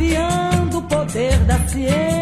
Desafiando 0.00 0.78
o 0.78 0.82
poder 0.82 1.38
da 1.40 1.58
ciência 1.68 2.19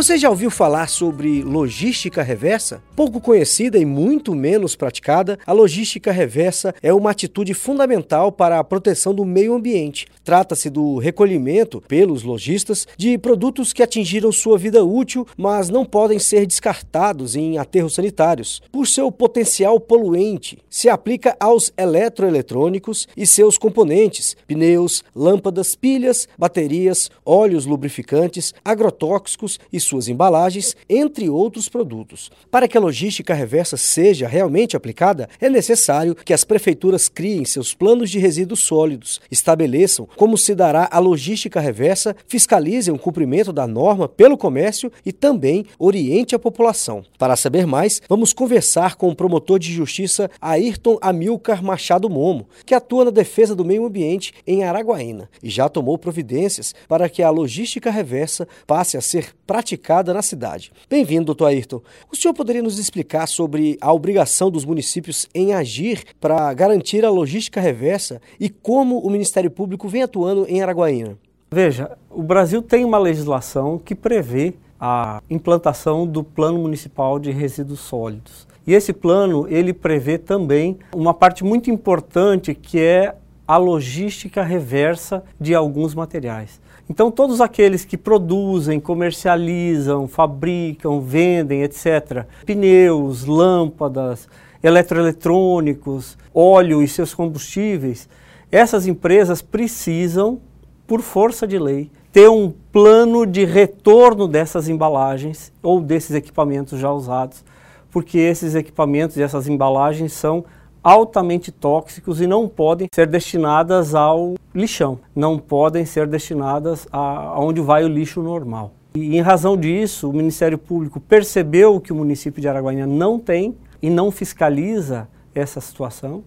Você 0.00 0.16
já 0.16 0.30
ouviu 0.30 0.50
falar 0.50 0.88
sobre 0.88 1.42
logística 1.42 2.22
reversa? 2.22 2.82
Pouco 2.96 3.20
conhecida 3.20 3.76
e 3.76 3.84
muito 3.84 4.34
menos 4.34 4.74
praticada, 4.74 5.38
a 5.44 5.52
logística 5.52 6.10
reversa 6.10 6.74
é 6.82 6.90
uma 6.90 7.10
atitude 7.10 7.52
fundamental 7.52 8.32
para 8.32 8.58
a 8.58 8.64
proteção 8.64 9.14
do 9.14 9.26
meio 9.26 9.52
ambiente. 9.52 10.06
Trata-se 10.24 10.70
do 10.70 10.96
recolhimento, 10.96 11.82
pelos 11.86 12.22
lojistas, 12.22 12.88
de 12.96 13.18
produtos 13.18 13.74
que 13.74 13.82
atingiram 13.82 14.32
sua 14.32 14.56
vida 14.56 14.82
útil, 14.82 15.26
mas 15.36 15.68
não 15.68 15.84
podem 15.84 16.18
ser 16.18 16.46
descartados 16.46 17.36
em 17.36 17.58
aterros 17.58 17.94
sanitários. 17.94 18.62
Por 18.72 18.86
seu 18.86 19.12
potencial 19.12 19.78
poluente, 19.78 20.56
se 20.70 20.88
aplica 20.88 21.36
aos 21.38 21.70
eletroeletrônicos 21.76 23.06
e 23.14 23.26
seus 23.26 23.58
componentes, 23.58 24.34
pneus, 24.46 25.04
lâmpadas, 25.14 25.74
pilhas, 25.76 26.26
baterias, 26.38 27.10
óleos 27.22 27.66
lubrificantes, 27.66 28.54
agrotóxicos 28.64 29.60
e 29.70 29.78
suas 29.90 30.08
embalagens, 30.08 30.76
entre 30.88 31.28
outros 31.28 31.68
produtos. 31.68 32.30
Para 32.50 32.68
que 32.68 32.78
a 32.78 32.80
logística 32.80 33.34
reversa 33.34 33.76
seja 33.76 34.26
realmente 34.28 34.76
aplicada, 34.76 35.28
é 35.40 35.50
necessário 35.50 36.14
que 36.14 36.32
as 36.32 36.44
prefeituras 36.44 37.08
criem 37.08 37.44
seus 37.44 37.74
planos 37.74 38.08
de 38.08 38.18
resíduos 38.18 38.60
sólidos, 38.60 39.20
estabeleçam 39.30 40.08
como 40.16 40.38
se 40.38 40.54
dará 40.54 40.88
a 40.90 40.98
logística 40.98 41.60
reversa, 41.60 42.14
fiscalizem 42.28 42.94
o 42.94 42.98
cumprimento 42.98 43.52
da 43.52 43.66
norma 43.66 44.08
pelo 44.08 44.38
comércio 44.38 44.92
e 45.04 45.12
também 45.12 45.66
oriente 45.78 46.34
a 46.34 46.38
população. 46.38 47.04
Para 47.18 47.36
saber 47.36 47.66
mais, 47.66 48.00
vamos 48.08 48.32
conversar 48.32 48.94
com 48.94 49.08
o 49.08 49.16
promotor 49.16 49.58
de 49.58 49.72
justiça 49.72 50.30
Ayrton 50.40 50.98
Amilcar 51.02 51.62
Machado 51.62 52.08
Momo, 52.08 52.48
que 52.64 52.74
atua 52.74 53.06
na 53.06 53.10
defesa 53.10 53.54
do 53.54 53.64
meio 53.64 53.84
ambiente 53.84 54.32
em 54.46 54.62
Araguaína 54.62 55.28
e 55.42 55.50
já 55.50 55.68
tomou 55.68 55.98
providências 55.98 56.72
para 56.88 57.08
que 57.08 57.22
a 57.22 57.30
logística 57.30 57.90
reversa 57.90 58.46
passe 58.66 58.96
a 58.96 59.00
ser 59.00 59.34
praticada 59.46 59.79
na 60.14 60.22
cidade. 60.22 60.72
Bem-vindo, 60.88 61.26
doutor 61.26 61.46
Ayrton. 61.46 61.80
O 62.12 62.16
senhor 62.16 62.34
poderia 62.34 62.62
nos 62.62 62.78
explicar 62.78 63.26
sobre 63.26 63.76
a 63.80 63.92
obrigação 63.92 64.50
dos 64.50 64.64
municípios 64.64 65.28
em 65.34 65.52
agir 65.52 66.04
para 66.20 66.52
garantir 66.54 67.04
a 67.04 67.10
logística 67.10 67.60
reversa 67.60 68.20
e 68.38 68.48
como 68.48 68.98
o 68.98 69.10
Ministério 69.10 69.50
Público 69.50 69.88
vem 69.88 70.02
atuando 70.02 70.46
em 70.48 70.62
Araguaína? 70.62 71.18
Veja, 71.50 71.96
o 72.08 72.22
Brasil 72.22 72.62
tem 72.62 72.84
uma 72.84 72.98
legislação 72.98 73.78
que 73.78 73.94
prevê 73.94 74.54
a 74.78 75.20
implantação 75.28 76.06
do 76.06 76.22
Plano 76.22 76.58
Municipal 76.58 77.18
de 77.18 77.30
Resíduos 77.30 77.80
Sólidos. 77.80 78.46
E 78.66 78.72
esse 78.72 78.92
plano, 78.92 79.46
ele 79.48 79.72
prevê 79.72 80.16
também 80.16 80.78
uma 80.94 81.12
parte 81.12 81.42
muito 81.42 81.70
importante 81.70 82.54
que 82.54 82.78
é 82.78 83.14
a 83.46 83.56
logística 83.56 84.44
reversa 84.44 85.24
de 85.40 85.56
alguns 85.56 85.92
materiais. 85.92 86.60
Então, 86.90 87.08
todos 87.08 87.40
aqueles 87.40 87.84
que 87.84 87.96
produzem, 87.96 88.80
comercializam, 88.80 90.08
fabricam, 90.08 91.00
vendem, 91.00 91.62
etc., 91.62 92.26
pneus, 92.44 93.24
lâmpadas, 93.24 94.28
eletroeletrônicos, 94.60 96.18
óleo 96.34 96.82
e 96.82 96.88
seus 96.88 97.14
combustíveis, 97.14 98.08
essas 98.50 98.88
empresas 98.88 99.40
precisam, 99.40 100.40
por 100.84 101.00
força 101.00 101.46
de 101.46 101.60
lei, 101.60 101.88
ter 102.10 102.28
um 102.28 102.52
plano 102.72 103.24
de 103.24 103.44
retorno 103.44 104.26
dessas 104.26 104.68
embalagens 104.68 105.52
ou 105.62 105.80
desses 105.80 106.16
equipamentos 106.16 106.80
já 106.80 106.90
usados, 106.90 107.44
porque 107.92 108.18
esses 108.18 108.56
equipamentos 108.56 109.16
e 109.16 109.22
essas 109.22 109.46
embalagens 109.46 110.12
são 110.12 110.44
altamente 110.82 111.52
tóxicos 111.52 112.20
e 112.20 112.26
não 112.26 112.48
podem 112.48 112.88
ser 112.92 113.06
destinadas 113.06 113.94
ao 113.94 114.34
lixão, 114.54 114.98
não 115.14 115.38
podem 115.38 115.84
ser 115.84 116.06
destinadas 116.06 116.86
aonde 116.90 117.60
vai 117.60 117.84
o 117.84 117.88
lixo 117.88 118.22
normal. 118.22 118.72
E 118.94 119.16
em 119.16 119.20
razão 119.20 119.56
disso, 119.56 120.10
o 120.10 120.12
Ministério 120.12 120.58
Público 120.58 120.98
percebeu 120.98 121.80
que 121.80 121.92
o 121.92 121.96
município 121.96 122.40
de 122.40 122.48
Araguaína 122.48 122.86
não 122.86 123.18
tem 123.18 123.56
e 123.80 123.88
não 123.88 124.10
fiscaliza 124.10 125.08
essa 125.34 125.60
situação 125.60 126.24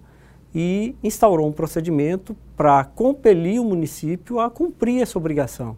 e 0.55 0.95
instaurou 1.03 1.47
um 1.47 1.51
procedimento 1.51 2.35
para 2.55 2.83
compelir 2.85 3.59
o 3.59 3.65
município 3.65 4.39
a 4.39 4.49
cumprir 4.49 5.01
essa 5.01 5.17
obrigação. 5.17 5.75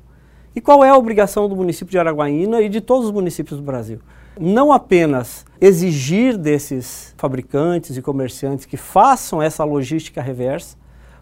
E 0.56 0.62
qual 0.62 0.86
é 0.86 0.90
a 0.90 0.98
obrigação 0.98 1.50
do 1.50 1.56
município 1.56 1.92
de 1.92 2.00
Araguaína 2.00 2.62
e 2.62 2.70
de 2.70 2.80
todos 2.80 3.08
os 3.08 3.12
municípios 3.12 3.60
do 3.60 3.66
Brasil? 3.66 4.00
Não 4.40 4.72
apenas 4.72 5.46
exigir 5.60 6.38
desses 6.38 7.14
fabricantes 7.18 7.98
e 7.98 8.02
comerciantes 8.02 8.66
que 8.66 8.78
façam 8.78 9.42
essa 9.42 9.66
logística 9.66 10.22
reversa, 10.22 10.78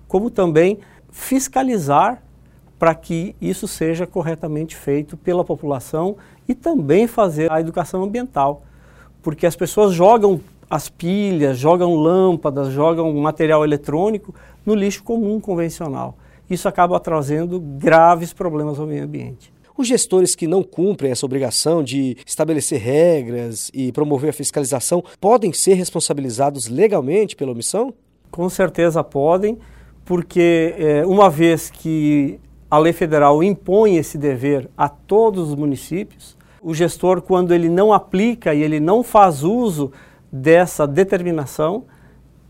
como 0.07 0.29
também 0.29 0.77
fiscalizar 1.09 2.21
para 2.77 2.93
que 2.93 3.35
isso 3.41 3.67
seja 3.67 4.05
corretamente 4.05 4.75
feito 4.75 5.17
pela 5.17 5.43
população 5.43 6.15
e 6.47 6.53
também 6.53 7.07
fazer 7.07 7.51
a 7.51 7.59
educação 7.59 8.03
ambiental. 8.03 8.61
Porque 9.23 9.47
as 9.47 9.55
pessoas 9.55 9.93
jogam 9.93 10.39
as 10.69 10.89
pilhas, 10.89 11.57
jogam 11.57 11.95
lâmpadas, 11.95 12.71
jogam 12.71 13.11
material 13.13 13.63
eletrônico 13.63 14.33
no 14.63 14.75
lixo 14.75 15.03
comum 15.03 15.39
convencional. 15.39 16.17
Isso 16.49 16.67
acaba 16.67 16.99
trazendo 16.99 17.59
graves 17.59 18.33
problemas 18.33 18.79
ao 18.79 18.85
meio 18.85 19.03
ambiente. 19.03 19.53
Os 19.75 19.87
gestores 19.87 20.35
que 20.35 20.45
não 20.45 20.61
cumprem 20.61 21.11
essa 21.11 21.25
obrigação 21.25 21.83
de 21.83 22.15
estabelecer 22.25 22.79
regras 22.79 23.71
e 23.73 23.91
promover 23.91 24.29
a 24.29 24.33
fiscalização 24.33 25.03
podem 25.19 25.51
ser 25.51 25.73
responsabilizados 25.73 26.67
legalmente 26.67 27.35
pela 27.35 27.51
omissão? 27.51 27.91
Com 28.29 28.47
certeza 28.49 29.03
podem, 29.03 29.57
porque 30.05 30.75
é, 30.77 31.05
uma 31.05 31.27
vez 31.29 31.71
que 31.71 32.39
a 32.69 32.77
lei 32.77 32.93
federal 32.93 33.43
impõe 33.43 33.97
esse 33.97 34.17
dever 34.17 34.69
a 34.77 34.87
todos 34.87 35.49
os 35.49 35.55
municípios, 35.55 36.37
o 36.61 36.73
gestor, 36.73 37.21
quando 37.21 37.53
ele 37.53 37.67
não 37.67 37.91
aplica 37.91 38.53
e 38.53 38.61
ele 38.61 38.79
não 38.79 39.03
faz 39.03 39.43
uso 39.43 39.91
dessa 40.31 40.87
determinação, 40.87 41.85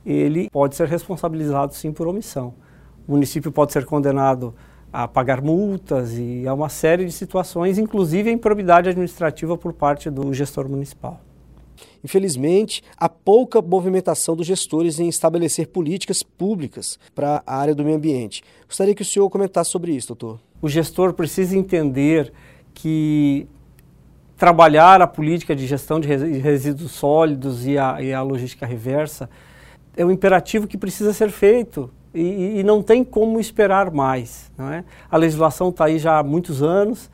ele 0.06 0.50
pode 0.50 0.76
ser 0.76 0.88
responsabilizado 0.88 1.74
sim 1.74 1.92
por 1.92 2.08
omissão. 2.08 2.54
O 3.08 3.12
município 3.12 3.52
pode 3.52 3.74
ser 3.74 3.86
condenado 3.86 4.54
a 4.92 5.08
pagar 5.08 5.42
multas 5.42 6.18
e 6.18 6.48
a 6.48 6.54
uma 6.54 6.70
série 6.70 7.06
de 7.06 7.12
situações, 7.12 7.78
inclusive 7.78 8.30
a 8.30 8.34
improbidade 8.34 8.90
administrativa 8.90 9.58
por 9.58 9.74
parte 9.74 10.10
do 10.10 10.32
gestor 10.34 10.70
municipal. 10.70 11.20
Infelizmente, 12.04 12.84
há 12.98 13.10
pouca 13.10 13.62
movimentação 13.62 14.36
dos 14.36 14.46
gestores 14.46 15.00
em 15.00 15.08
estabelecer 15.08 15.68
políticas 15.68 16.22
públicas 16.22 17.00
para 17.16 17.42
a 17.46 17.58
área 17.58 17.74
do 17.74 17.84
meio 17.84 17.98
ambiente. 17.98 18.44
Gostaria 18.68 18.94
que 18.94 19.02
o 19.02 19.06
senhor 19.06 19.30
comentasse 19.30 19.72
sobre 19.72 19.94
isso, 19.94 20.10
doutor. 20.10 20.40
O 20.62 20.70
gestor 20.70 21.14
precisa 21.14 21.58
entender 21.58 22.32
que 22.74 23.48
trabalhar 24.38 25.02
a 25.02 25.08
política 25.08 25.56
de 25.56 25.66
gestão 25.66 26.00
de 26.00 26.08
resíduos 26.08 26.92
sólidos 26.92 27.66
e 27.66 27.78
a, 27.78 28.02
e 28.02 28.14
a 28.14 28.22
logística 28.22 28.66
reversa 28.66 29.30
é 29.96 30.06
um 30.06 30.12
imperativo 30.12 30.68
que 30.68 30.78
precisa 30.78 31.14
ser 31.14 31.32
feito 31.32 31.90
e, 32.14 32.60
e, 32.60 32.64
não 32.64 32.84
tem 32.84 33.04
como 33.04 33.40
esperar 33.40 33.92
mais. 33.92 34.52
Não 34.58 34.72
é? 34.72 34.84
A 35.10 35.18
legislação 35.18 35.70
está 35.70 35.86
aí 35.86 35.98
já 35.98 36.20
há 36.20 36.24
muitos 36.24 36.62
anos 36.62 37.10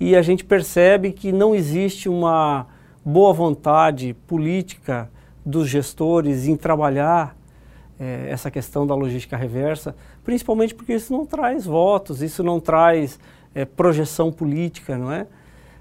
e 0.00 0.16
a 0.16 0.22
gente 0.22 0.44
percebe 0.44 1.12
que 1.12 1.32
não 1.32 1.54
existe 1.54 2.08
uma 2.08 2.66
boa 3.04 3.32
vontade 3.32 4.14
política 4.26 5.10
dos 5.44 5.68
gestores 5.68 6.46
em 6.46 6.56
trabalhar 6.56 7.36
é, 7.98 8.26
essa 8.30 8.50
questão 8.50 8.86
da 8.86 8.94
logística 8.94 9.36
reversa, 9.36 9.94
principalmente 10.24 10.74
porque 10.74 10.94
isso 10.94 11.12
não 11.12 11.26
traz 11.26 11.66
votos, 11.66 12.22
isso 12.22 12.42
não 12.42 12.60
traz 12.60 13.18
é, 13.54 13.64
projeção 13.64 14.30
política, 14.30 14.96
não 14.96 15.10
é? 15.10 15.26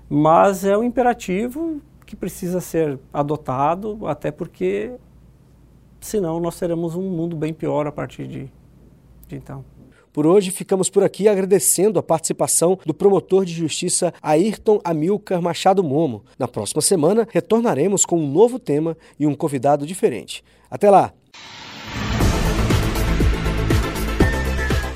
Mas 0.09 0.65
é 0.65 0.77
um 0.77 0.83
imperativo 0.83 1.81
que 2.05 2.15
precisa 2.15 2.61
ser 2.61 2.97
adotado, 3.13 4.07
até 4.07 4.31
porque 4.31 4.93
senão 5.99 6.39
nós 6.39 6.57
teremos 6.57 6.95
um 6.95 7.01
mundo 7.01 7.35
bem 7.35 7.53
pior 7.53 7.85
a 7.85 7.91
partir 7.91 8.25
de, 8.27 8.45
de 8.45 8.51
então. 9.35 9.63
Por 10.17 10.25
hoje 10.25 10.49
ficamos 10.49 10.89
por 10.89 11.03
aqui 11.03 11.27
agradecendo 11.27 11.99
a 11.99 12.03
participação 12.03 12.79
do 12.83 12.93
promotor 12.93 13.45
de 13.45 13.53
justiça 13.53 14.11
Ayrton 14.21 14.79
Amilcar 14.83 15.41
Machado 15.41 15.83
Momo. 15.83 16.23
Na 16.39 16.47
próxima 16.47 16.81
semana 16.81 17.27
retornaremos 17.31 18.03
com 18.03 18.19
um 18.19 18.31
novo 18.31 18.57
tema 18.57 18.97
e 19.19 19.27
um 19.27 19.35
convidado 19.35 19.85
diferente. 19.85 20.43
Até 20.71 20.89
lá! 20.89 21.13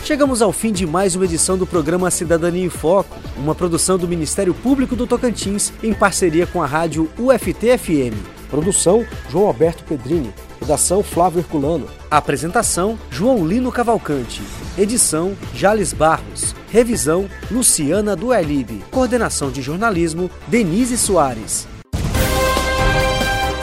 Chegamos 0.03 0.41
ao 0.41 0.51
fim 0.51 0.73
de 0.73 0.87
mais 0.87 1.15
uma 1.15 1.25
edição 1.25 1.57
do 1.57 1.67
programa 1.67 2.09
Cidadania 2.09 2.65
em 2.65 2.69
Foco, 2.69 3.15
uma 3.37 3.53
produção 3.53 3.99
do 3.99 4.07
Ministério 4.07 4.53
Público 4.53 4.95
do 4.95 5.05
Tocantins 5.05 5.71
em 5.83 5.93
parceria 5.93 6.47
com 6.47 6.61
a 6.61 6.65
rádio 6.65 7.09
UFT-FM. 7.19 8.40
Produção: 8.51 9.05
João 9.29 9.47
Alberto 9.47 9.83
Pedrini. 9.85 10.31
Redação: 10.59 11.01
Flávio 11.01 11.39
Herculano. 11.39 11.87
Apresentação: 12.11 12.99
João 13.09 13.47
Lino 13.47 13.71
Cavalcante. 13.71 14.41
Edição: 14.77 15.35
Jales 15.55 15.93
Barros. 15.93 16.53
Revisão: 16.69 17.29
Luciana 17.49 18.15
Duelib. 18.15 18.83
Coordenação 18.91 19.49
de 19.49 19.61
jornalismo: 19.61 20.29
Denise 20.47 20.97
Soares. 20.97 21.65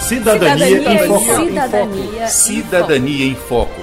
Cidadania, 0.00 0.66
Cidadania 0.66 1.04
em 1.04 1.06
Foco. 1.06 1.44
Cidadania 1.44 2.24
em 2.24 2.28
Cidadania 2.28 3.26
em 3.26 3.34
Foco. 3.34 3.77